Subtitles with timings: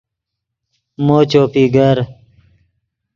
[1.05, 1.97] مو چوپی گر